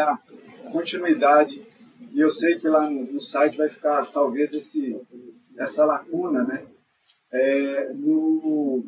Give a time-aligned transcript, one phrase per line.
[0.00, 0.18] a
[0.72, 1.62] continuidade
[2.12, 4.98] e eu sei que lá no, no site vai ficar talvez esse,
[5.58, 6.66] essa lacuna, né?
[7.30, 8.84] É, no,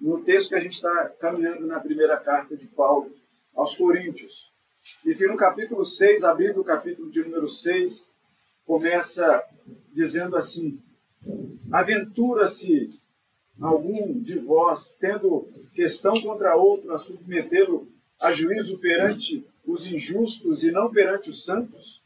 [0.00, 3.10] no texto que a gente está caminhando na primeira carta de Paulo
[3.54, 4.50] aos Coríntios.
[5.04, 8.06] E que no capítulo 6, abrindo o capítulo de número 6,
[8.64, 9.42] começa
[9.92, 10.80] dizendo assim:
[11.70, 12.88] Aventura-se
[13.60, 17.86] algum de vós, tendo questão contra outro, a submetê-lo
[18.22, 22.00] a juízo perante os injustos e não perante os santos?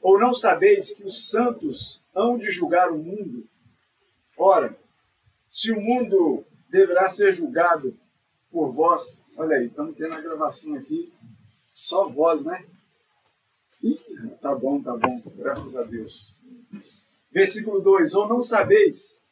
[0.00, 3.46] Ou não sabeis que os santos hão de julgar o mundo?
[4.36, 4.76] Ora,
[5.48, 7.96] se o mundo deverá ser julgado
[8.50, 11.12] por vós, olha aí, estamos tendo a gravação aqui,
[11.72, 12.64] só voz, né?
[13.82, 13.98] Ih,
[14.40, 16.40] tá bom, tá bom, graças a Deus.
[17.30, 19.22] Versículo 2: Ou não sabeis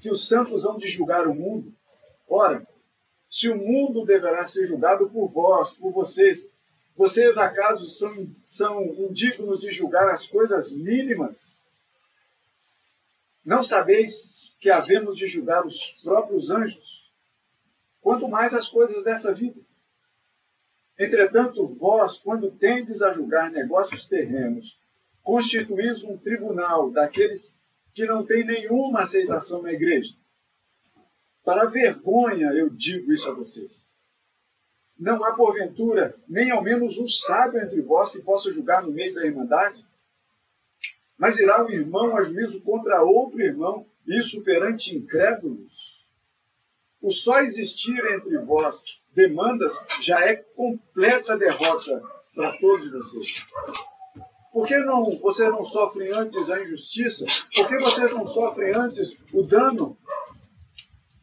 [0.00, 1.72] que os santos hão de julgar o mundo?
[2.28, 2.66] Ora,
[3.30, 6.50] se o mundo deverá ser julgado por vós, por vocês,
[6.96, 11.56] vocês acaso são, são indignos de julgar as coisas mínimas?
[13.44, 17.12] Não sabeis que havemos de julgar os próprios anjos?
[18.02, 19.60] Quanto mais as coisas dessa vida.
[20.98, 24.80] Entretanto, vós, quando tendes a julgar negócios terrenos,
[25.22, 27.56] constituís um tribunal daqueles
[27.94, 30.19] que não têm nenhuma aceitação na igreja.
[31.50, 33.96] Para vergonha eu digo isso a vocês.
[34.96, 39.12] Não há, porventura, nem ao menos um sábio entre vós que possa julgar no meio
[39.12, 39.84] da irmandade?
[41.18, 46.08] Mas irá o irmão a juízo contra outro irmão, isso perante incrédulos?
[47.02, 48.80] O só existir entre vós
[49.12, 52.00] demandas já é completa derrota
[52.32, 53.44] para todos vocês.
[54.52, 57.26] Por que não, você não sofre antes a injustiça?
[57.56, 59.98] Por que vocês não sofrem antes o dano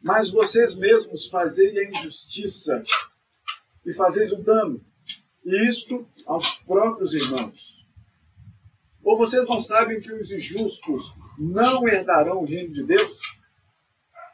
[0.04, 2.82] mas vocês mesmos fazei a injustiça
[3.84, 4.84] e fazeis o dano,
[5.44, 7.86] e isto aos próprios irmãos.
[9.02, 13.38] Ou vocês não sabem que os injustos não herdarão o reino de Deus?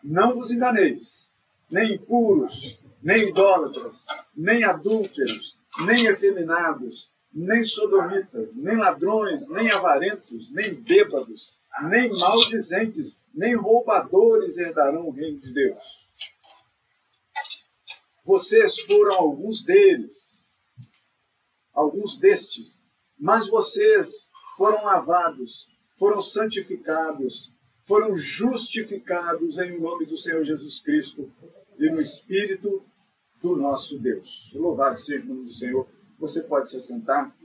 [0.03, 1.31] Não vos enganeis,
[1.71, 4.05] nem impuros, nem idólatras,
[4.35, 13.55] nem adúlteros, nem efeminados, nem sodomitas, nem ladrões, nem avarentos, nem bêbados, nem maldizentes, nem
[13.55, 16.09] roubadores herdarão o reino de Deus.
[18.25, 20.57] Vocês foram alguns deles,
[21.75, 22.81] alguns destes,
[23.19, 31.31] mas vocês foram lavados, foram santificados, foram justificados em nome do Senhor Jesus Cristo
[31.79, 32.83] e no Espírito
[33.43, 34.53] do nosso Deus.
[34.55, 35.87] Louvado seja o nome do Senhor.
[36.19, 37.37] Você pode se sentar.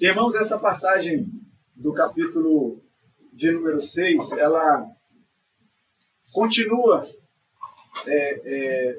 [0.00, 1.26] Irmãos, essa passagem
[1.74, 2.82] do capítulo
[3.32, 4.86] de número 6, ela
[6.32, 7.00] continua
[8.06, 8.98] é, é,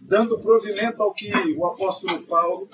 [0.00, 2.68] dando provimento ao que o apóstolo Paulo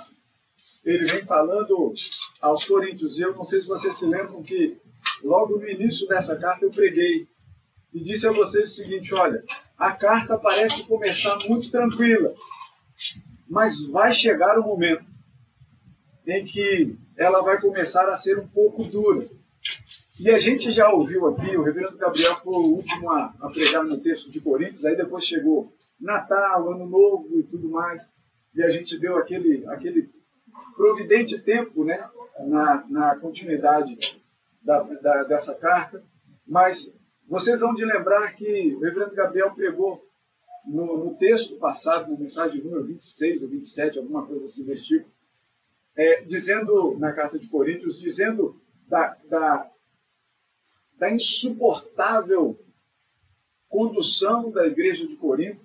[0.84, 1.92] ele vem falando
[2.40, 3.18] aos coríntios.
[3.18, 4.76] Eu não sei se vocês se lembram que
[5.22, 7.28] logo no início dessa carta eu preguei
[7.92, 9.44] e disse a vocês o seguinte: olha,
[9.76, 12.34] a carta parece começar muito tranquila,
[13.48, 15.04] mas vai chegar o momento
[16.26, 19.26] em que ela vai começar a ser um pouco dura.
[20.20, 23.84] E a gente já ouviu aqui, o reverendo Gabriel foi o último a, a pregar
[23.84, 28.02] no texto de Coríntios, aí depois chegou Natal, Ano Novo e tudo mais,
[28.54, 30.10] e a gente deu aquele, aquele
[30.76, 32.08] providente tempo né,
[32.40, 33.96] na, na continuidade
[34.60, 36.02] da, da, dessa carta,
[36.46, 36.94] mas
[37.28, 40.02] vocês vão de lembrar que o reverendo Gabriel pregou
[40.68, 45.08] no, no texto passado, na mensagem número 26 ou 27, alguma coisa assim desse tipo,
[45.96, 49.70] é, dizendo, na carta de Coríntios, dizendo da, da,
[50.96, 52.58] da insuportável
[53.68, 55.60] condução da igreja de Corinto,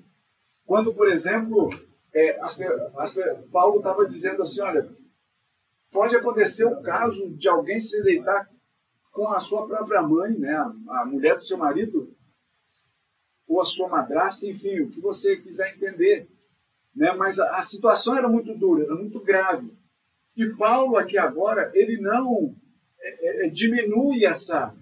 [0.65, 1.69] quando, por exemplo,
[2.13, 2.59] é, as,
[2.97, 3.15] as,
[3.51, 4.89] Paulo estava dizendo assim: olha,
[5.91, 8.49] pode acontecer o caso de alguém se deitar
[9.11, 10.55] com a sua própria mãe, né,
[10.89, 12.13] a mulher do seu marido,
[13.53, 16.27] ou a sua madrasta, enfim, o que você quiser entender.
[16.95, 17.13] Né?
[17.13, 19.71] Mas a, a situação era muito dura, era muito grave.
[20.35, 22.55] E Paulo aqui agora, ele não
[22.99, 24.73] é, é, é, diminui essa,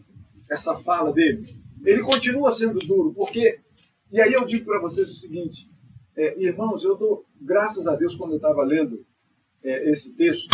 [0.49, 1.45] essa fala dele.
[1.83, 3.59] Ele continua sendo duro, porque.
[4.11, 5.69] E aí eu digo para vocês o seguinte,
[6.15, 9.05] é, irmãos, eu dou graças a Deus quando eu estava lendo
[9.63, 10.53] é, esse texto,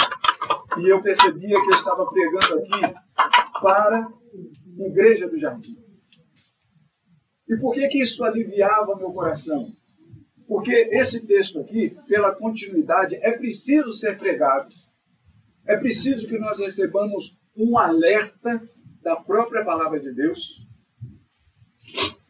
[0.79, 5.86] e eu percebia que eu estava pregando aqui para a Igreja do Jardim.
[7.49, 9.71] E por que, que isso aliviava meu coração?
[10.47, 14.69] Porque esse texto aqui, pela continuidade, é preciso ser pregado
[15.67, 18.61] é preciso que nós recebamos um alerta
[19.03, 20.65] da própria palavra de Deus,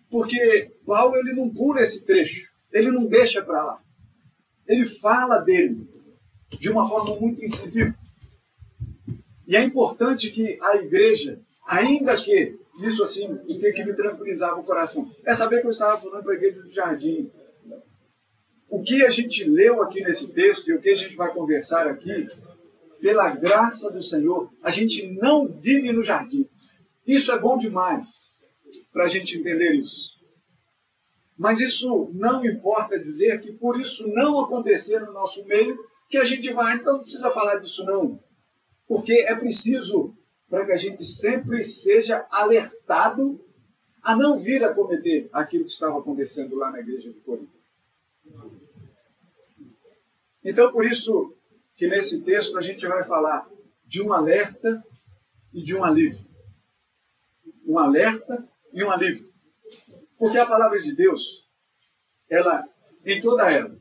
[0.10, 3.82] Porque Paulo ele não pula esse trecho, ele não deixa para lá.
[4.66, 5.88] Ele fala dele
[6.60, 7.94] de uma forma muito incisiva.
[9.46, 14.60] E é importante que a igreja, ainda que isso assim, o que, que me tranquilizava
[14.60, 17.32] o coração, é saber que eu estava falando para a igreja do jardim.
[18.70, 21.88] O que a gente leu aqui nesse texto e o que a gente vai conversar
[21.88, 22.28] aqui,
[23.00, 26.48] pela graça do Senhor, a gente não vive no jardim.
[27.06, 28.44] Isso é bom demais
[28.92, 30.18] para a gente entender isso.
[31.38, 35.78] Mas isso não importa dizer que por isso não acontecer no nosso meio,
[36.10, 38.20] que a gente vai, então não precisa falar disso não.
[38.88, 40.17] Porque é preciso
[40.50, 43.40] para que a gente sempre seja alertado
[44.02, 47.52] a não vir a cometer aquilo que estava acontecendo lá na igreja de Corinto.
[50.44, 51.36] Então, por isso
[51.76, 53.48] que nesse texto a gente vai falar
[53.86, 54.84] de um alerta
[55.54, 56.26] e de um alívio.
[57.66, 59.30] Um alerta e um alívio.
[60.18, 61.46] Porque a palavra de Deus,
[62.30, 62.68] ela,
[63.06, 63.78] em toda ela,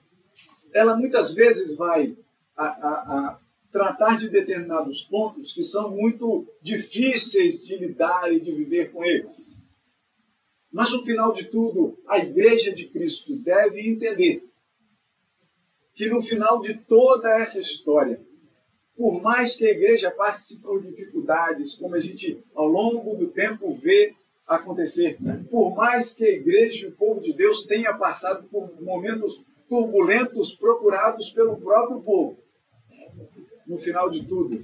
[0.72, 2.16] ela muitas vezes vai
[2.56, 3.40] a, a, a
[3.70, 9.60] tratar de determinados pontos que são muito difíceis de lidar e de viver com eles.
[10.72, 14.42] Mas no final de tudo, a igreja de Cristo deve entender
[15.94, 18.20] que no final de toda essa história,
[18.94, 23.74] por mais que a igreja passe por dificuldades, como a gente ao longo do tempo
[23.76, 24.14] vê
[24.46, 25.18] acontecer,
[25.50, 30.54] por mais que a igreja e o povo de Deus tenha passado por momentos turbulentos
[30.54, 32.38] procurados pelo próprio povo,
[33.66, 34.62] no final de tudo,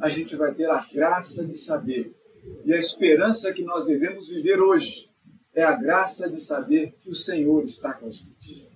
[0.00, 2.14] a gente vai ter a graça de saber
[2.64, 5.08] e a esperança que nós devemos viver hoje
[5.54, 8.68] é a graça de saber que o Senhor está com a gente.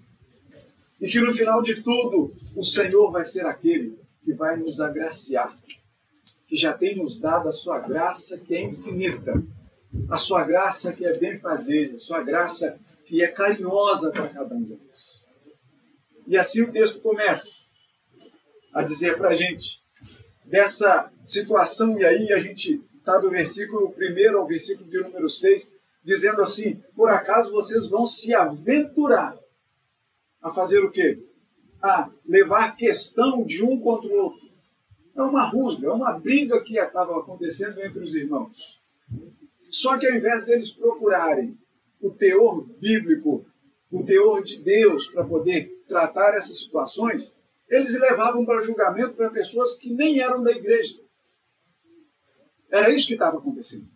[1.00, 5.56] E que no final de tudo, o Senhor vai ser aquele que vai nos agraciar,
[6.46, 9.42] que já tem nos dado a sua graça que é infinita,
[10.08, 14.62] a sua graça que é benfazeja, a sua graça que é carinhosa para cada um
[14.62, 15.24] de nós.
[16.26, 17.64] E assim o texto começa
[18.72, 19.80] a dizer para a gente
[20.44, 25.72] dessa situação, e aí a gente está do versículo 1 ao versículo de número 6,
[26.02, 29.38] dizendo assim: por acaso vocês vão se aventurar
[30.42, 31.22] a fazer o quê?
[31.82, 34.50] A levar questão de um contra o outro.
[35.16, 38.80] É uma rusga, é uma briga que estava acontecendo entre os irmãos.
[39.68, 41.56] Só que ao invés deles procurarem
[42.00, 43.44] o teor bíblico,
[43.90, 47.34] o teor de Deus para poder tratar essas situações,
[47.70, 50.98] eles levavam para julgamento para pessoas que nem eram da igreja.
[52.68, 53.88] Era isso que estava acontecendo.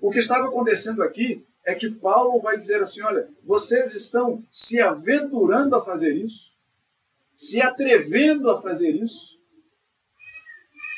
[0.00, 4.80] O que estava acontecendo aqui é que Paulo vai dizer assim: olha, vocês estão se
[4.80, 6.52] aventurando a fazer isso,
[7.34, 9.38] se atrevendo a fazer isso,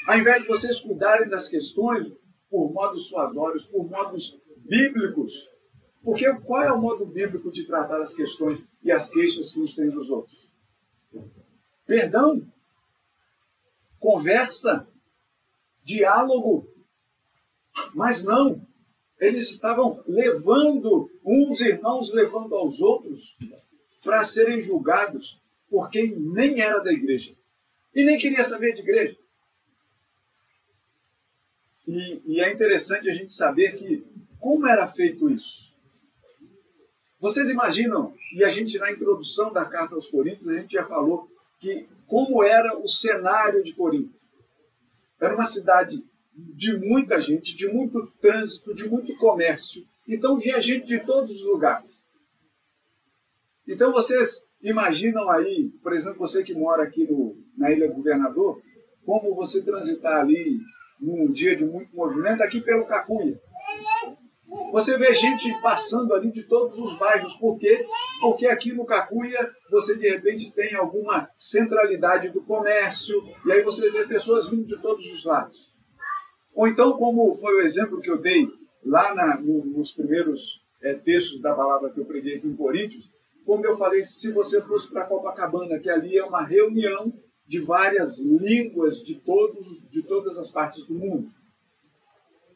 [0.07, 2.13] ao invés de vocês cuidarem das questões
[2.51, 5.49] por modos suasórios, por modos bíblicos.
[6.03, 9.75] Porque qual é o modo bíblico de tratar as questões e as queixas que uns
[9.75, 10.50] têm dos outros?
[11.91, 12.47] Perdão,
[13.99, 14.87] conversa,
[15.83, 16.73] diálogo.
[17.93, 18.65] Mas não,
[19.19, 23.37] eles estavam levando, uns irmãos levando aos outros
[24.05, 27.37] para serem julgados por quem nem era da igreja
[27.93, 29.19] e nem queria saber de igreja.
[31.89, 34.07] E, e é interessante a gente saber que
[34.39, 35.75] como era feito isso.
[37.19, 41.30] Vocês imaginam, e a gente na introdução da carta aos Coríntios, a gente já falou
[41.61, 44.19] que como era o cenário de Corinto.
[45.21, 46.03] Era uma cidade
[46.35, 49.87] de muita gente, de muito trânsito, de muito comércio.
[50.09, 52.05] Então vinha gente de todos os lugares.
[53.69, 58.61] Então vocês imaginam aí, por exemplo, você que mora aqui no, na Ilha Governador,
[59.05, 60.59] como você transitar ali
[61.01, 63.41] num dia de muito movimento aqui pelo Cacuia.
[64.73, 67.35] Você vê gente passando ali de todos os bairros.
[67.37, 67.79] Por quê?
[68.21, 73.91] Porque aqui no Cacuia você de repente tem alguma centralidade do comércio, e aí você
[73.91, 75.75] vê pessoas vindo de todos os lados.
[76.55, 78.49] Ou então, como foi o exemplo que eu dei
[78.85, 83.11] lá na, no, nos primeiros é, textos da palavra que eu preguei aqui em Coríntios,
[83.45, 87.13] como eu falei, se você fosse para Copacabana, que ali é uma reunião
[87.47, 91.29] de várias línguas de, todos, de todas as partes do mundo.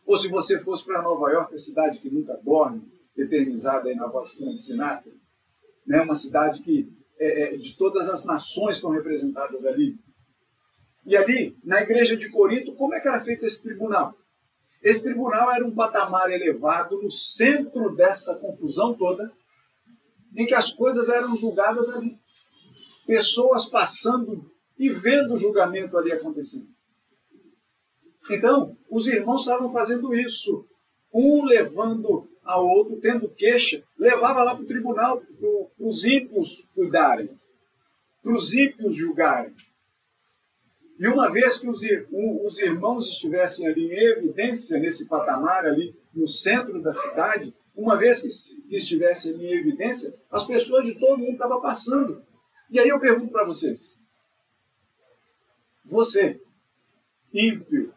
[0.07, 2.83] Ou se você fosse para Nova York, a cidade que nunca dorme,
[3.17, 5.13] eternizada aí na voz Frank Sinatra,
[5.87, 6.01] né?
[6.01, 6.89] uma cidade que
[7.19, 9.97] é, é, de todas as nações estão representadas ali.
[11.07, 14.15] E ali, na igreja de Corinto, como é que era feito esse tribunal?
[14.83, 19.33] Esse tribunal era um patamar elevado no centro dessa confusão toda,
[20.37, 22.19] em que as coisas eram julgadas ali.
[23.07, 26.69] Pessoas passando e vendo o julgamento ali acontecendo.
[28.31, 30.67] Então, os irmãos estavam fazendo isso,
[31.13, 37.31] um levando ao outro, tendo queixa, levava lá para o tribunal, para os ímpios cuidarem,
[38.23, 39.55] para os ímpios julgarem.
[40.99, 41.81] E uma vez que os,
[42.45, 48.23] os irmãos estivessem ali em evidência, nesse patamar ali no centro da cidade, uma vez
[48.23, 52.23] que estivessem ali em evidência, as pessoas de todo mundo estavam passando.
[52.71, 53.99] E aí eu pergunto para vocês:
[55.85, 56.41] você,
[57.33, 57.94] ímpio,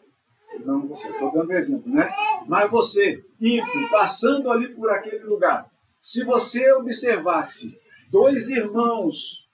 [0.59, 2.09] não você, estou dando exemplo, né?
[2.47, 7.77] Mas você, ímpio, passando ali por aquele lugar, se você observasse
[8.09, 9.49] dois irmãos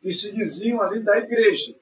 [0.00, 1.74] que se diziam ali da igreja,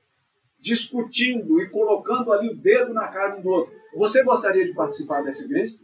[0.59, 5.23] discutindo e colocando ali o dedo na cara um do outro, você gostaria de participar
[5.23, 5.77] dessa igreja?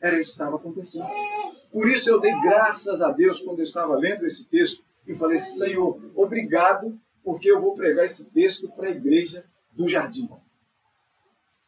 [0.00, 1.06] Era isso que estava acontecendo.
[1.70, 5.38] Por isso eu dei graças a Deus quando eu estava lendo esse texto e falei:
[5.38, 10.28] Senhor, obrigado, porque eu vou pregar esse texto para a igreja do jardim,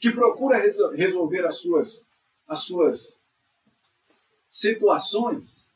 [0.00, 2.06] que procura resolver as suas,
[2.46, 3.24] as suas
[4.48, 5.70] situações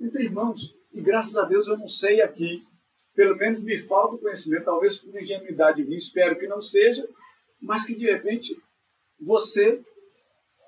[0.00, 0.74] entre irmãos.
[0.92, 2.66] E graças a Deus eu não sei aqui,
[3.14, 7.08] pelo menos me falta o conhecimento, talvez por ingenuidade minha, espero que não seja,
[7.60, 8.60] mas que de repente
[9.20, 9.80] você,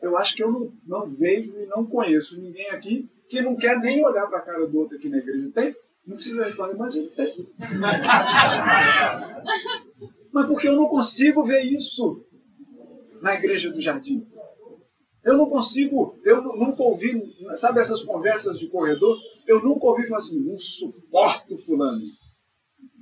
[0.02, 3.78] eu acho que eu não, não vejo e não conheço ninguém aqui que não quer
[3.80, 5.50] nem olhar para a cara do outro aqui na igreja.
[5.54, 5.74] Tem?
[6.06, 7.48] Não precisa responder, mas ele tem.
[10.32, 12.24] mas porque eu não consigo ver isso
[13.20, 14.26] na igreja do jardim.
[15.24, 19.16] Eu não consigo, eu nunca ouvi, sabe essas conversas de corredor?
[19.46, 22.04] Eu nunca ouvi falar assim, não suporto fulano.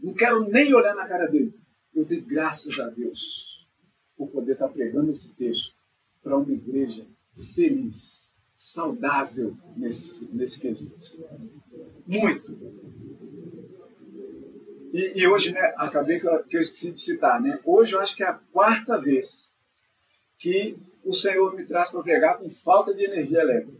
[0.02, 1.54] Não quero nem olhar na cara dele.
[1.94, 3.66] Eu dei graças a Deus
[4.16, 5.74] por poder estar pregando esse texto
[6.22, 7.06] para uma igreja
[7.54, 10.94] feliz, saudável nesse, nesse quesito.
[12.06, 12.59] Muito.
[14.92, 17.60] E, e hoje, né, acabei que eu, que eu esqueci de citar, né?
[17.64, 19.48] Hoje eu acho que é a quarta vez
[20.38, 23.78] que o Senhor me traz para pregar com falta de energia elétrica.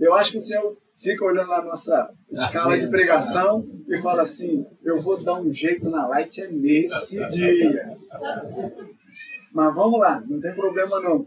[0.00, 4.66] Eu acho que o Senhor fica olhando a nossa escala de pregação e fala assim:
[4.82, 7.88] eu vou dar um jeito na light é nesse dia.
[9.52, 11.26] Mas vamos lá, não tem problema não.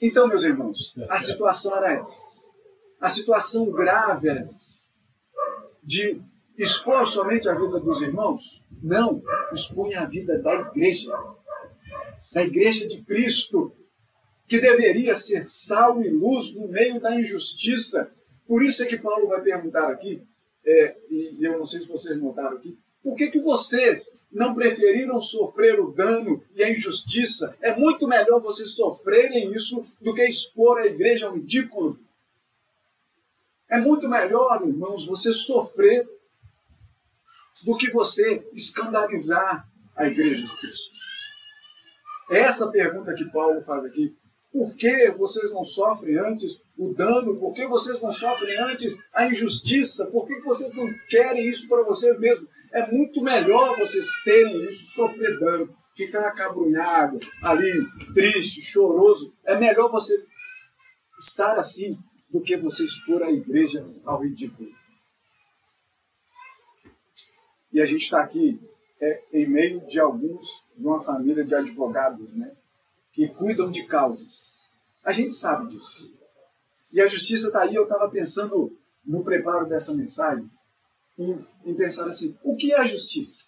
[0.00, 2.24] Então, meus irmãos, a situação era essa.
[3.00, 4.87] A situação grave era essa.
[5.88, 6.20] De
[6.58, 8.62] expor somente a vida dos irmãos?
[8.82, 9.22] Não,
[9.54, 11.18] expunha a vida da igreja.
[12.30, 13.72] Da igreja de Cristo,
[14.46, 18.12] que deveria ser sal e luz no meio da injustiça.
[18.46, 20.22] Por isso é que Paulo vai perguntar aqui,
[20.62, 25.18] é, e eu não sei se vocês notaram aqui, por que, que vocês não preferiram
[25.22, 27.56] sofrer o dano e a injustiça?
[27.62, 31.98] É muito melhor vocês sofrerem isso do que expor a igreja ao ridículo.
[33.70, 36.06] É muito melhor, irmãos, você sofrer
[37.64, 40.90] do que você escandalizar a igreja de Cristo.
[42.30, 44.16] É essa pergunta que Paulo faz aqui.
[44.50, 47.38] Por que vocês não sofrem antes o dano?
[47.38, 50.06] Por que vocês não sofrem antes a injustiça?
[50.06, 52.48] Por que vocês não querem isso para vocês mesmos?
[52.72, 59.34] É muito melhor vocês terem isso, sofrer dano, ficar acabrunhado, ali, triste, choroso.
[59.44, 60.14] É melhor você
[61.18, 61.98] estar assim
[62.30, 64.68] do que você expor a igreja ao ridículo.
[67.72, 68.60] E a gente está aqui
[69.00, 72.54] é, em meio de alguns, de uma família de advogados, né?
[73.12, 74.60] que cuidam de causas.
[75.04, 76.10] A gente sabe disso.
[76.92, 80.50] E a justiça está aí, eu estava pensando no preparo dessa mensagem,
[81.18, 83.46] em, em pensar assim: o que é a justiça?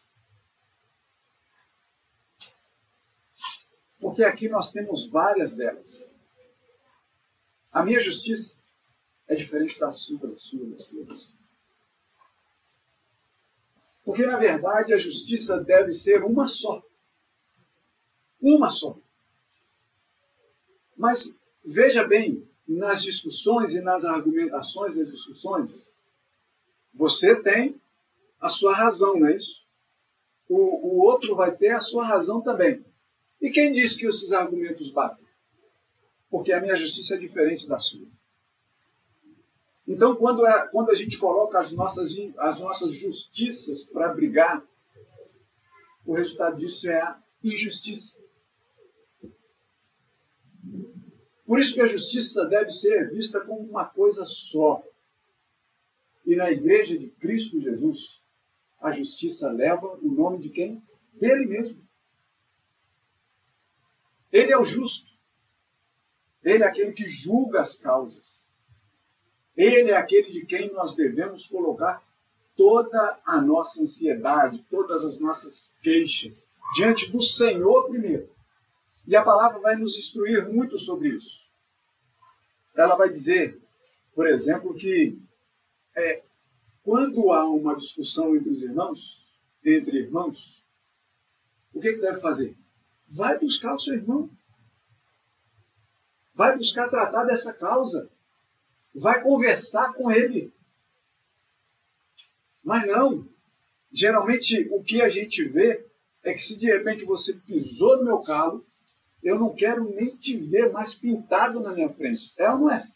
[3.99, 6.11] Porque aqui nós temos várias delas.
[7.73, 8.60] A minha justiça
[9.31, 11.33] é diferente da sua, da sua, da sua, da sua.
[14.05, 16.83] Porque, na verdade, a justiça deve ser uma só.
[18.41, 18.99] Uma só.
[20.97, 25.93] Mas veja bem, nas discussões e nas argumentações das discussões,
[26.93, 27.81] você tem
[28.41, 29.65] a sua razão, não é isso?
[30.49, 32.85] O, o outro vai ter a sua razão também.
[33.41, 35.25] E quem diz que esses argumentos batem?
[36.29, 38.09] Porque a minha justiça é diferente da sua.
[39.91, 44.65] Então, quando, é, quando a gente coloca as nossas, as nossas justiças para brigar,
[46.07, 48.17] o resultado disso é a injustiça.
[51.45, 54.81] Por isso que a justiça deve ser vista como uma coisa só.
[56.25, 58.23] E na igreja de Cristo Jesus,
[58.81, 60.81] a justiça leva o nome de quem?
[61.15, 61.85] Dele mesmo.
[64.31, 65.11] Ele é o justo.
[66.45, 68.49] Ele é aquele que julga as causas.
[69.61, 72.03] Ele é aquele de quem nós devemos colocar
[72.57, 78.27] toda a nossa ansiedade, todas as nossas queixas, diante do Senhor primeiro.
[79.07, 81.47] E a palavra vai nos instruir muito sobre isso.
[82.75, 83.61] Ela vai dizer,
[84.15, 85.19] por exemplo, que
[85.95, 86.23] é,
[86.83, 89.31] quando há uma discussão entre os irmãos,
[89.63, 90.65] entre irmãos,
[91.75, 92.57] o que, que deve fazer?
[93.07, 94.31] Vai buscar o seu irmão.
[96.35, 98.09] Vai buscar tratar dessa causa.
[98.95, 100.53] Vai conversar com ele.
[102.63, 103.29] Mas não.
[103.93, 105.87] Geralmente o que a gente vê
[106.23, 108.65] é que se de repente você pisou no meu carro,
[109.23, 112.33] eu não quero nem te ver mais pintado na minha frente.
[112.37, 112.87] É ou não é?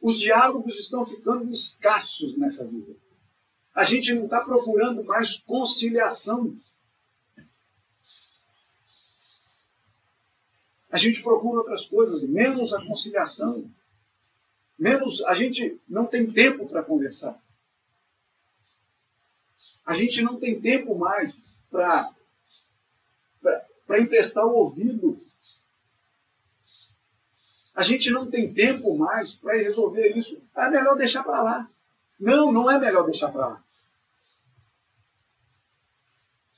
[0.00, 2.96] Os diálogos estão ficando escassos nessa vida.
[3.74, 6.54] A gente não está procurando mais conciliação.
[10.90, 13.70] A gente procura outras coisas, menos a conciliação.
[14.82, 17.40] Menos a gente não tem tempo para conversar.
[19.86, 21.38] A gente não tem tempo mais
[21.70, 22.12] para
[23.96, 25.16] emprestar o ouvido.
[27.76, 30.42] A gente não tem tempo mais para resolver isso.
[30.52, 31.70] É melhor deixar para lá.
[32.18, 33.61] Não, não é melhor deixar para lá.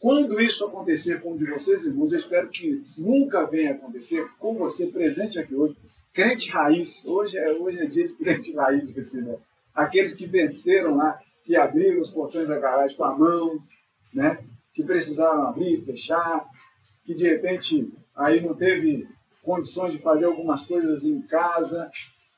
[0.05, 4.55] Quando isso acontecer com um de vocês, irmãos, eu espero que nunca venha acontecer com
[4.55, 5.79] você presente aqui hoje.
[6.13, 9.35] Crente raiz, hoje é, hoje é dia de crente raiz aqui, né?
[9.75, 13.59] Aqueles que venceram lá, que abriram os portões da garagem com a mão,
[14.13, 14.45] né?
[14.75, 16.39] que precisaram abrir, fechar,
[17.07, 19.09] que de repente aí não teve
[19.43, 21.91] condições de fazer algumas coisas em casa,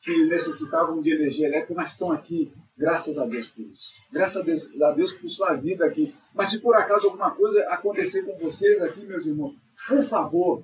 [0.02, 3.92] que necessitavam de energia elétrica, mas estão aqui, graças a Deus por isso.
[4.12, 6.14] Graças a Deus, a Deus por sua vida aqui.
[6.34, 9.56] Mas se por acaso alguma coisa acontecer com vocês aqui, meus irmãos,
[9.88, 10.62] por favor,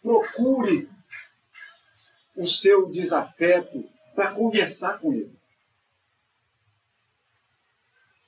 [0.00, 0.88] procure
[2.36, 5.32] o seu desafeto para conversar com ele.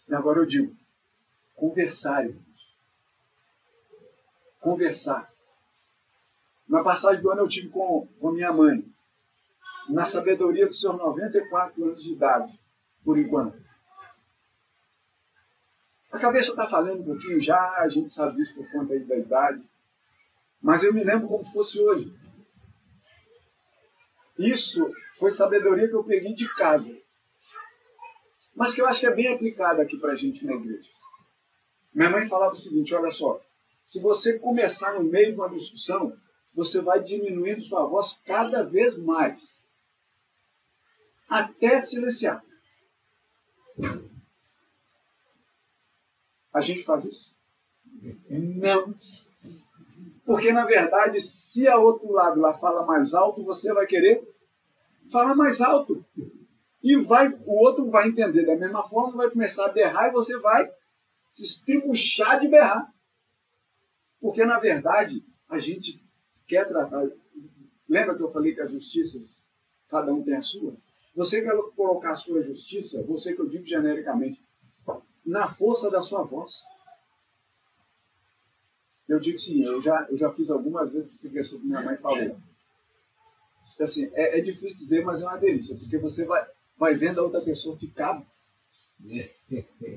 [0.09, 0.75] E agora eu digo,
[1.55, 2.45] conversar, irmãos.
[4.61, 5.31] Conversar.
[6.69, 8.85] Na passagem do ano eu tive com, com minha mãe,
[9.89, 12.59] na sabedoria dos seus 94 anos de idade,
[13.05, 13.63] por enquanto.
[16.11, 19.69] A cabeça está falando um pouquinho já, a gente sabe disso por conta da idade,
[20.63, 22.15] mas eu me lembro como fosse hoje.
[24.39, 26.97] Isso foi sabedoria que eu peguei de casa,
[28.55, 30.89] mas que eu acho que é bem aplicada aqui para a gente na igreja.
[31.93, 33.41] Minha mãe falava o seguinte: olha só,
[33.85, 36.17] se você começar no meio de uma discussão,
[36.55, 39.61] você vai diminuindo sua voz cada vez mais,
[41.29, 42.44] até silenciar.
[46.53, 47.35] A gente faz isso?
[48.31, 48.95] Não.
[50.25, 54.23] Porque, na verdade, se a outro lado lá fala mais alto, você vai querer
[55.11, 56.05] falar mais alto.
[56.83, 60.39] E vai, o outro vai entender da mesma forma, vai começar a berrar e você
[60.39, 60.71] vai
[61.33, 62.93] se estribuchar de berrar.
[64.21, 66.03] Porque, na verdade, a gente
[66.47, 67.09] quer tratar.
[67.89, 69.47] Lembra que eu falei que as justiças,
[69.89, 70.77] cada um tem a sua?
[71.15, 74.43] Você quer colocar a sua justiça, você que eu digo genericamente,
[75.25, 76.65] na força da sua voz.
[79.09, 81.97] Eu digo sim, eu já, eu já fiz algumas vezes essa questão que minha mãe
[81.97, 82.37] falou.
[83.81, 86.45] Assim, é, é difícil dizer, mas é uma delícia, porque você vai,
[86.77, 88.23] vai vendo a outra pessoa ficar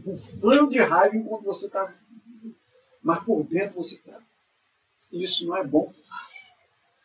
[0.03, 1.93] bufando de raiva enquanto você está.
[3.01, 4.21] Mas por dentro você está.
[5.12, 5.91] Isso não é bom.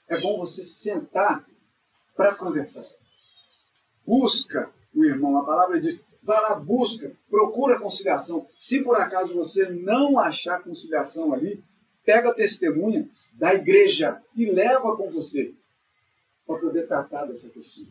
[0.08, 1.46] É bom você sentar
[2.16, 2.84] para conversar.
[4.06, 5.38] Busca o irmão.
[5.38, 8.46] A palavra diz: vai lá, busca, procura conciliação.
[8.56, 11.62] Se por acaso você não achar conciliação ali,
[12.04, 15.54] pega a testemunha da igreja e leva com você
[16.46, 17.86] para poder tratar dessa questão.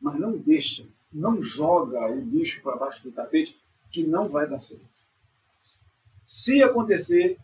[0.00, 3.56] Mas não deixa não joga o lixo para baixo do tapete,
[3.90, 4.84] que não vai dar certo.
[6.24, 7.38] Se acontecer,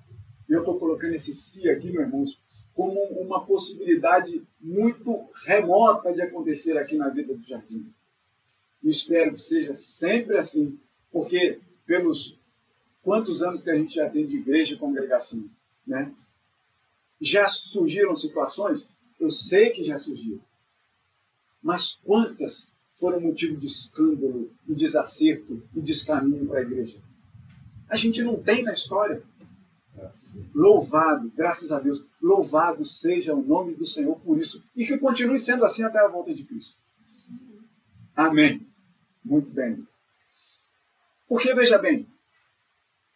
[0.49, 2.39] eu estou colocando esse se aqui, meus irmãos,
[2.81, 7.93] como uma possibilidade muito remota de acontecer aqui na vida do jardim.
[8.83, 10.81] E espero que seja sempre assim,
[11.13, 12.39] porque pelos
[13.03, 15.45] quantos anos que a gente já tem de igreja e congregação,
[15.87, 16.11] né?
[17.21, 18.89] Já surgiram situações?
[19.21, 20.41] Eu sei que já surgiram.
[21.63, 26.97] Mas quantas foram motivo de escândalo e desacerto e descaminho para a igreja.
[27.91, 29.23] A gente não tem na história.
[30.55, 35.39] Louvado, graças a Deus, louvado seja o nome do Senhor por isso e que continue
[35.39, 36.81] sendo assim até a volta de Cristo.
[38.15, 38.67] Amém.
[39.25, 39.87] Muito bem.
[41.29, 42.09] Porque veja bem,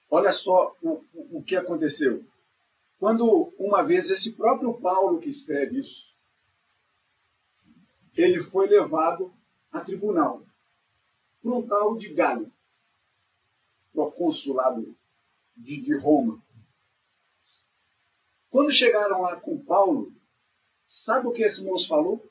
[0.08, 2.24] olha só o, o, o que aconteceu.
[2.98, 6.14] Quando uma vez esse próprio Paulo que escreve isso,
[8.16, 9.32] ele foi levado
[9.72, 10.46] a tribunal,
[11.42, 12.50] para um tal de Galho,
[13.92, 14.96] para o consulado
[15.56, 16.43] de, de Roma.
[18.54, 20.12] Quando chegaram lá com Paulo,
[20.86, 22.24] sabe o que esse moço falou?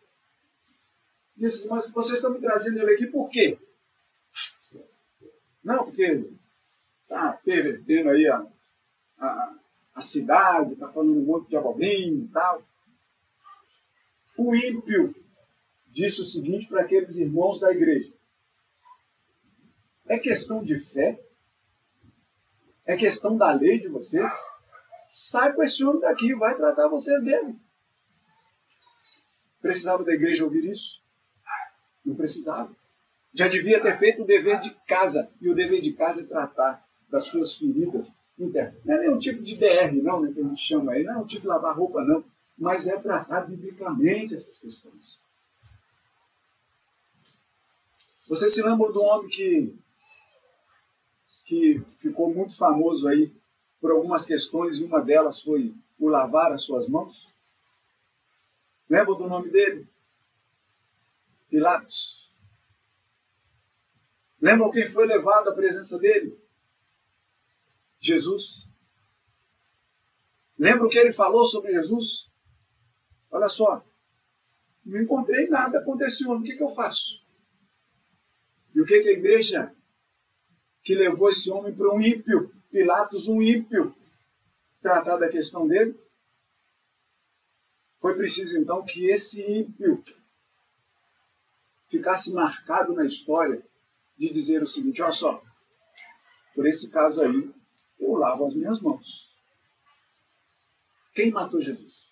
[1.35, 3.59] Disse, mas vocês estão me trazendo ele aqui por quê?
[5.61, 6.25] Não, porque
[7.01, 8.37] está pervertendo aí a,
[9.19, 9.59] a,
[9.95, 12.63] a cidade, está falando um monte de abobrinho e tal.
[14.37, 15.13] O ímpio
[15.87, 18.13] disse o seguinte para aqueles irmãos da igreja:
[20.05, 21.21] é questão de fé?
[22.85, 24.31] É questão da lei de vocês?
[25.15, 27.55] Sai com esse homem daqui, vai tratar vocês dele.
[29.61, 31.03] Precisava da igreja ouvir isso?
[32.03, 32.75] Não precisava.
[33.31, 35.29] Já devia ter feito o dever de casa.
[35.39, 38.83] E o dever de casa é tratar das suas feridas internas.
[38.83, 41.03] Não é nenhum tipo de DR, não, né, que a gente chama aí.
[41.03, 42.23] Não é um tipo de lavar roupa, não.
[42.57, 45.19] Mas é tratar biblicamente essas questões.
[48.27, 49.75] Você se lembra do homem que,
[51.45, 53.31] que ficou muito famoso aí
[53.83, 57.35] por algumas questões e uma delas foi o lavar as suas mãos?
[58.89, 59.85] Lembra do nome dele?
[61.49, 62.33] Pilatos.
[64.39, 66.41] Lembram quem foi levado à presença dele?
[67.99, 68.65] Jesus.
[70.57, 72.31] Lembra o que ele falou sobre Jesus?
[73.29, 73.85] Olha só,
[74.85, 77.21] não encontrei nada, aconteceu, o que, que eu faço?
[78.73, 79.75] E o que, que a igreja
[80.81, 83.95] que levou esse homem para um ímpio, Pilatos, um ímpio,
[84.81, 85.95] tratar da questão dele?
[87.99, 90.03] Foi preciso então que esse ímpio
[91.87, 93.63] ficasse marcado na história
[94.17, 95.43] de dizer o seguinte: olha só,
[96.55, 97.53] por esse caso aí,
[97.99, 99.37] eu lavo as minhas mãos.
[101.13, 102.11] Quem matou Jesus?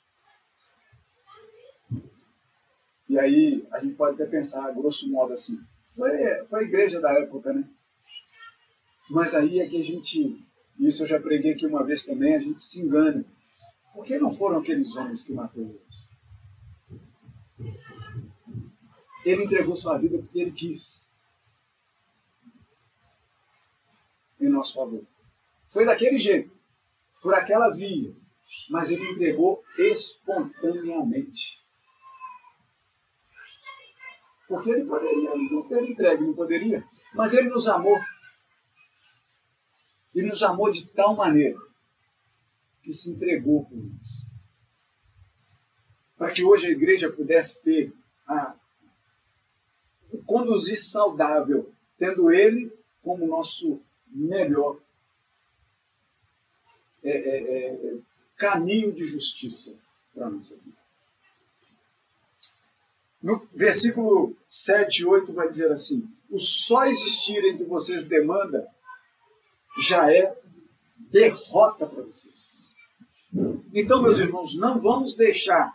[3.09, 5.59] E aí a gente pode até pensar, grosso modo assim,
[5.95, 7.67] foi, foi a igreja da época, né?
[9.09, 10.50] Mas aí é que a gente,
[10.87, 13.25] isso eu já preguei aqui uma vez também, a gente se engana.
[13.93, 15.91] Por que não foram aqueles homens que matou Jesus?
[19.23, 21.05] Ele entregou sua vida porque ele quis.
[24.39, 25.03] Em nosso favor.
[25.67, 26.51] Foi daquele jeito,
[27.21, 28.13] por aquela via,
[28.69, 31.61] mas ele entregou espontaneamente.
[34.47, 36.83] Porque ele poderia não ter entregue, não poderia.
[37.13, 37.97] Mas ele nos amou.
[40.21, 41.59] Ele nos amou de tal maneira
[42.83, 44.27] que se entregou por nós.
[46.15, 47.91] Para que hoje a igreja pudesse ter
[48.27, 48.55] a,
[50.11, 54.79] o conduzir saudável, tendo ele como nosso melhor
[57.03, 57.97] é, é, é,
[58.37, 59.75] caminho de justiça
[60.13, 60.77] para a nossa vida.
[63.23, 68.69] No versículo 7 e 8 vai dizer assim: o só existir entre vocês demanda
[69.79, 70.35] já é
[70.97, 72.71] derrota para vocês.
[73.73, 75.73] Então, meus irmãos, não vamos deixar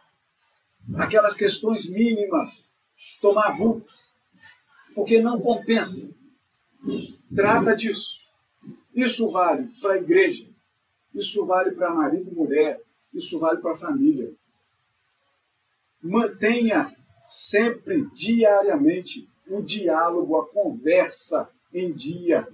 [0.96, 2.70] aquelas questões mínimas
[3.20, 3.92] tomar vulto,
[4.94, 6.10] porque não compensa.
[7.34, 8.26] Trata disso.
[8.94, 10.48] Isso vale para a igreja,
[11.14, 12.80] isso vale para marido e mulher,
[13.12, 14.32] isso vale para a família.
[16.02, 16.94] Mantenha
[17.28, 22.48] sempre, diariamente, o diálogo, a conversa em dia.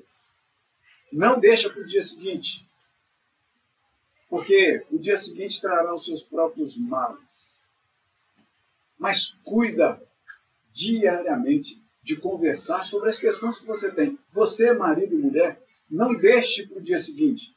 [1.12, 2.66] Não deixa para o dia seguinte,
[4.30, 7.60] porque o dia seguinte trará os seus próprios males.
[8.98, 10.02] Mas cuida
[10.72, 14.18] diariamente de conversar sobre as questões que você tem.
[14.32, 17.54] Você, marido e mulher, não deixe para o dia seguinte.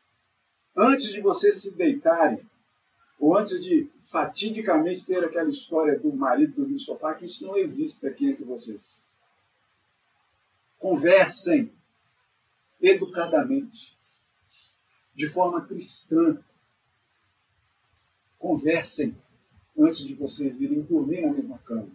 [0.75, 2.45] Antes de você se deitarem,
[3.17, 7.57] ou antes de fatidicamente ter aquela história do marido dormir no sofá, que isso não
[7.57, 9.05] existe aqui entre vocês.
[10.77, 11.71] Conversem
[12.87, 13.97] educadamente,
[15.13, 16.37] de forma cristã.
[18.37, 19.15] Conversem
[19.77, 21.89] antes de vocês irem dormir na mesma cama.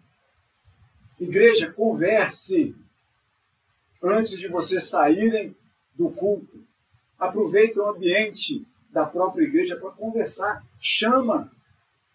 [1.18, 2.74] Igreja, converse
[4.02, 5.54] antes de vocês saírem
[5.94, 6.64] do culto.
[7.18, 10.64] Aproveite o ambiente da própria igreja para conversar.
[10.80, 11.52] Chama.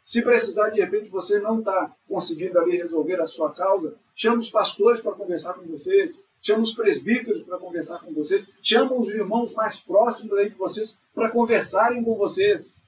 [0.03, 4.49] Se precisar, de repente, você não está conseguindo ali resolver a sua causa, chama os
[4.49, 9.53] pastores para conversar com vocês, chama os presbíteros para conversar com vocês, chama os irmãos
[9.53, 12.79] mais próximos aí de vocês para conversarem com vocês.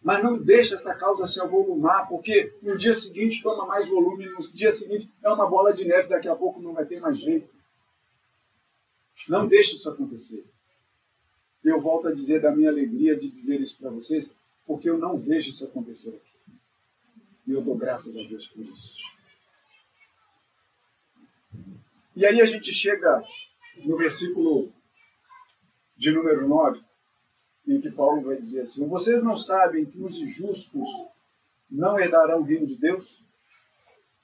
[0.00, 4.38] Mas não deixe essa causa se avolumar, porque no dia seguinte toma mais volume, no
[4.52, 7.48] dia seguinte é uma bola de neve, daqui a pouco não vai ter mais jeito.
[9.28, 10.44] Não deixe isso acontecer.
[11.64, 14.32] Eu volto a dizer da minha alegria de dizer isso para vocês,
[14.66, 16.38] porque eu não vejo isso acontecer aqui.
[17.46, 19.13] E eu dou graças a Deus por isso.
[22.16, 23.22] E aí a gente chega
[23.84, 24.72] no versículo
[25.96, 26.80] de número 9,
[27.66, 30.88] em que Paulo vai dizer assim: Vocês não sabem que os injustos
[31.70, 33.24] não herdarão o reino de Deus?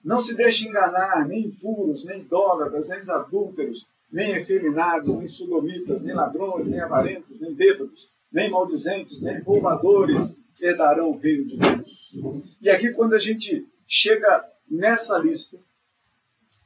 [0.04, 6.14] Não se deixe enganar, nem impuros, nem idólatras, nem adúlteros, nem efeminados, nem sodomitas, nem
[6.14, 12.14] ladrões, nem avarentos, nem bêbados, nem maldizentes, nem roubadores herdarão o reino de Deus.
[12.60, 15.58] E aqui, quando a gente chega nessa lista,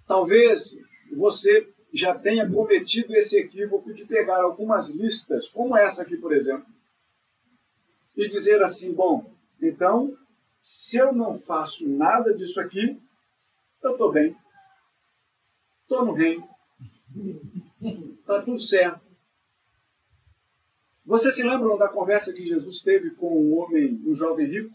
[0.06, 0.78] talvez
[1.14, 6.66] você já tenha cometido esse equívoco de pegar algumas listas, como essa aqui, por exemplo,
[8.16, 10.16] e dizer assim: bom, então,
[10.60, 13.00] se eu não faço nada disso aqui,
[13.82, 14.34] eu estou bem.
[15.82, 16.48] Estou no reino.
[18.20, 19.04] Está tudo certo.
[21.04, 24.74] Vocês se lembram da conversa que Jesus teve com um homem, um jovem rico?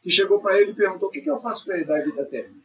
[0.00, 2.22] Que chegou para ele e perguntou: O que, que eu faço para herdar a vida
[2.22, 2.59] eterna?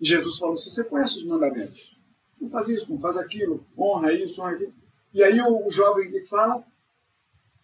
[0.00, 1.96] E Jesus falou assim: Você conhece os mandamentos?
[2.40, 4.74] Não faz isso, não faz aquilo, honra isso, honra aquilo.
[5.12, 6.64] E aí o, jovem que fala: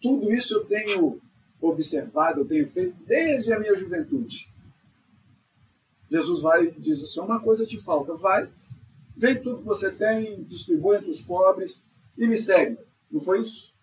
[0.01, 1.21] Tudo isso eu tenho
[1.61, 4.53] observado, eu tenho feito desde a minha juventude.
[6.09, 8.49] Jesus vai e diz assim: uma coisa te falta, vai,
[9.15, 11.81] vem tudo que você tem, distribui entre os pobres
[12.17, 12.77] e me segue.
[13.11, 13.73] Não foi isso?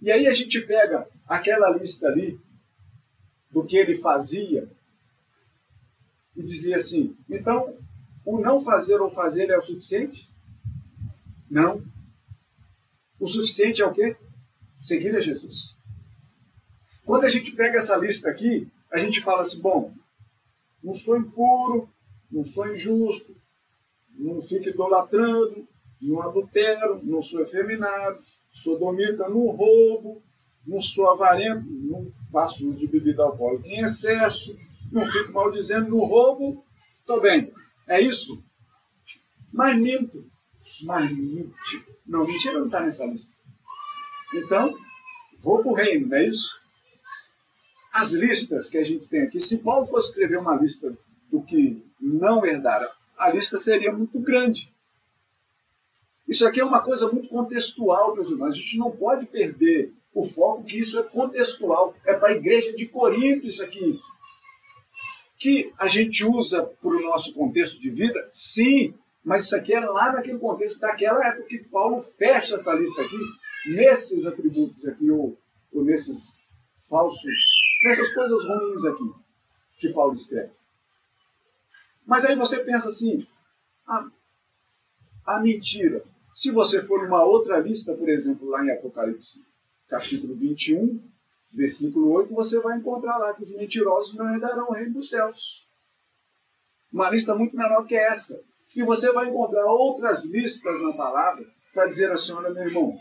[0.00, 2.40] E aí a gente pega aquela lista ali
[3.50, 4.70] do que ele fazia
[6.36, 7.76] e dizia assim: então
[8.24, 10.28] o não fazer ou fazer é o suficiente?
[11.50, 11.82] Não.
[13.18, 14.16] O suficiente é o quê?
[14.78, 15.76] Seguir a Jesus.
[17.04, 19.92] Quando a gente pega essa lista aqui, a gente fala assim: bom,
[20.82, 21.88] não sou impuro,
[22.30, 23.34] não sou injusto,
[24.16, 25.66] não fico idolatrando,
[26.00, 28.18] não adultero, não sou efeminado,
[28.50, 30.22] sou domita, não roubo,
[30.66, 34.56] não sou avarento, não faço uso de bebida alcoólica em excesso,
[34.90, 36.64] não fico maldizendo, não roubo,
[37.00, 37.52] estou bem.
[37.86, 38.42] É isso?
[39.52, 40.24] Mas minto.
[40.82, 41.54] Mas minto.
[42.06, 43.34] Não, mentira não está nessa lista.
[44.34, 44.76] Então,
[45.42, 46.60] vou para o reino, não é isso?
[47.92, 50.96] as listas que a gente tem aqui, se Paulo fosse escrever uma lista
[51.30, 54.72] do que não herdaram, a lista seria muito grande.
[56.26, 58.54] Isso aqui é uma coisa muito contextual, meus irmãos.
[58.54, 61.94] A gente não pode perder o foco que isso é contextual.
[62.04, 63.98] É para a igreja de Corinto isso aqui.
[65.40, 69.80] Que a gente usa para o nosso contexto de vida, sim, mas isso aqui é
[69.80, 73.18] lá naquele contexto daquela época que Paulo fecha essa lista aqui,
[73.74, 75.36] nesses atributos aqui, ou,
[75.72, 76.38] ou nesses
[76.88, 79.10] falsos nessas coisas ruins aqui
[79.78, 80.52] que Paulo escreve.
[82.06, 83.26] Mas aí você pensa assim,
[83.86, 84.10] a,
[85.26, 86.02] a mentira.
[86.34, 89.42] Se você for numa outra lista, por exemplo, lá em Apocalipse,
[89.88, 91.00] capítulo 21,
[91.52, 95.68] versículo 8, você vai encontrar lá que os mentirosos não herdarão o reino dos céus.
[96.92, 98.40] Uma lista muito menor que essa.
[98.74, 102.98] E você vai encontrar outras listas na palavra para dizer assim: olha, meu irmão,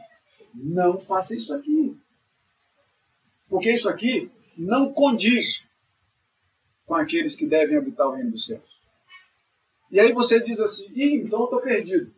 [0.54, 1.96] não faça isso aqui.
[3.48, 5.68] Porque isso aqui não condiz
[6.86, 8.80] com aqueles que devem habitar o reino dos céus.
[9.92, 12.14] E aí você diz assim, Ih, então eu estou perdido.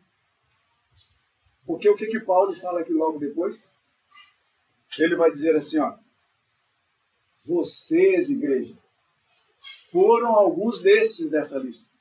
[1.65, 3.74] Porque o que, que Paulo fala aqui logo depois?
[5.00, 5.96] Ele vai dizer assim, ó,
[7.45, 8.77] vocês, igreja,
[9.91, 11.91] foram alguns desses dessa lista.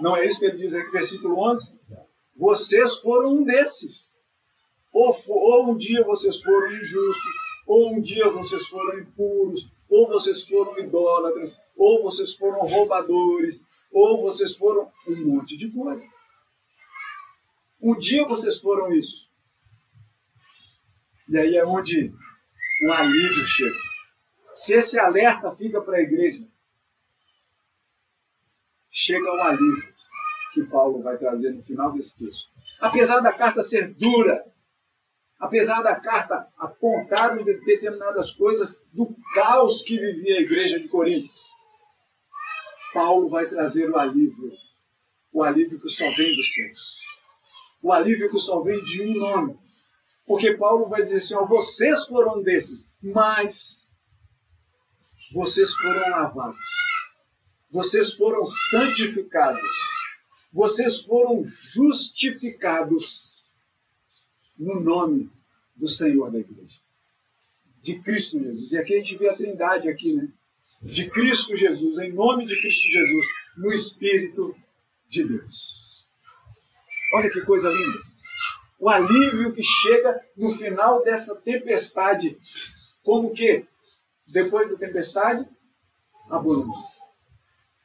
[0.00, 1.78] Não é isso que ele diz aqui no versículo 11?
[2.36, 4.14] Vocês foram um desses.
[4.92, 7.32] Ou, ou um dia vocês foram injustos,
[7.66, 13.60] ou um dia vocês foram impuros, ou vocês foram idólatras, ou vocês foram roubadores,
[13.92, 16.04] ou vocês foram um monte de coisa.
[17.80, 19.28] Um dia vocês foram isso.
[21.28, 22.12] E aí é onde
[22.82, 23.76] o alívio chega.
[24.54, 26.46] Se esse alerta fica para a igreja,
[28.90, 29.94] chega o alívio
[30.52, 32.48] que Paulo vai trazer no final desse texto.
[32.80, 34.44] Apesar da carta ser dura,
[35.38, 41.34] apesar da carta apontar determinadas coisas do caos que vivia a igreja de Corinto,
[42.92, 44.52] Paulo vai trazer o alívio,
[45.32, 47.00] o alívio que só vem dos céus,
[47.82, 49.58] o alívio que só vem de um nome.
[50.26, 53.88] Porque Paulo vai dizer assim: ó, vocês foram desses, mas
[55.32, 56.66] vocês foram lavados,
[57.70, 59.70] vocês foram santificados,
[60.52, 63.42] vocês foram justificados
[64.58, 65.30] no nome
[65.76, 66.78] do Senhor da igreja.
[67.82, 68.72] De Cristo Jesus.
[68.72, 70.28] E aqui a gente vê a trindade aqui, né?
[70.80, 74.56] De Cristo Jesus, em nome de Cristo Jesus, no Espírito
[75.08, 76.06] de Deus.
[77.14, 78.13] Olha que coisa linda.
[78.84, 82.36] O alívio que chega no final dessa tempestade.
[83.02, 83.66] Como que?
[84.30, 85.48] Depois da tempestade,
[86.30, 86.38] a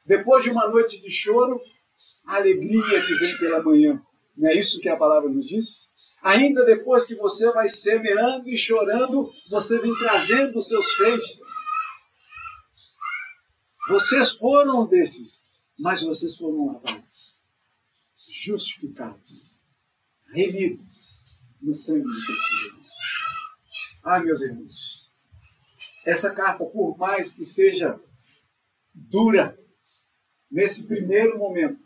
[0.05, 1.57] Depois de uma noite de choro,
[2.25, 4.01] a alegria que vem pela manhã.
[4.35, 5.89] Não é isso que a palavra nos diz?
[6.21, 11.39] Ainda depois que você vai semeando e chorando, você vem trazendo os seus feixes.
[13.87, 15.45] Vocês foram desses,
[15.79, 17.37] mas vocês foram lavados,
[18.29, 19.48] justificados,
[20.31, 22.93] remidos no sangue de Cristo Jesus.
[24.03, 25.13] Ah, meus irmãos,
[26.05, 27.99] essa carta, por mais que seja
[28.93, 29.59] dura,
[30.49, 31.79] nesse primeiro momento,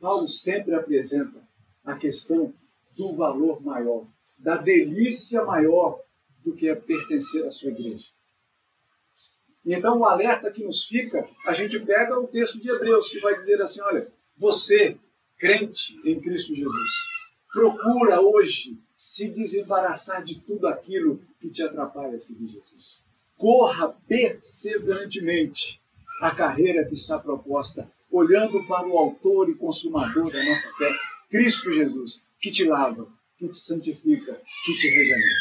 [0.00, 1.46] Paulo sempre apresenta
[1.84, 2.54] a questão
[2.96, 4.06] do valor maior,
[4.38, 6.00] da delícia maior
[6.44, 8.08] do que é pertencer à sua igreja.
[9.64, 13.36] Então, o alerta que nos fica, a gente pega o texto de Hebreus, que vai
[13.36, 14.98] dizer assim: olha, você,
[15.38, 17.11] crente em Cristo Jesus,
[17.52, 23.02] procura hoje se desembaraçar de tudo aquilo que te atrapalha a seguir Jesus.
[23.36, 25.80] Corra perseverantemente
[26.20, 30.90] a carreira que está proposta, olhando para o Autor e Consumador da nossa fé,
[31.28, 35.40] Cristo Jesus, que te lava, que te santifica, que te regenera.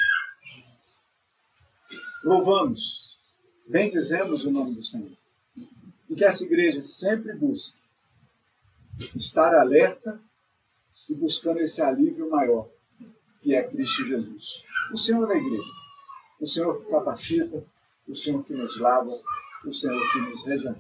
[2.23, 3.25] Louvamos,
[3.67, 5.11] bendizemos o nome do Senhor.
[6.09, 7.79] E que essa igreja sempre busque
[9.15, 10.19] estar alerta
[11.11, 12.69] e buscando esse alívio maior,
[13.41, 14.63] que é Cristo Jesus.
[14.93, 15.71] O Senhor da igreja,
[16.39, 17.65] o Senhor que capacita,
[18.07, 19.11] o Senhor que nos lava,
[19.65, 20.79] o Senhor que nos regenera.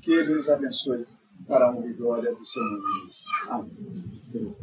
[0.00, 1.06] Que Ele nos abençoe
[1.46, 2.84] para a honra e glória do seu nome.
[3.50, 4.56] Amém.